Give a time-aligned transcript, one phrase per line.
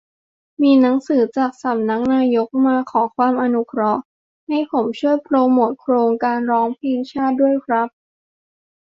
[0.61, 4.01] มีหนังสือจากสำนักนายกมา "ขอความอนุเคราะห์"
[4.47, 7.87] ให้ผมช่วยโปรโมตโครงการร้องเพลงชาติด้วยครับ-"